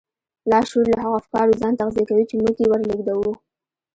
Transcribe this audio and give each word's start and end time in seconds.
لاشعور 0.49 0.85
له 0.93 0.97
هغو 1.03 1.19
افکارو 1.21 1.59
ځان 1.61 1.73
تغذيه 1.81 2.05
کوي 2.09 2.25
چې 2.29 2.35
موږ 2.41 2.55
يې 2.61 2.67
ور 2.69 2.81
لېږدوو. 2.89 3.31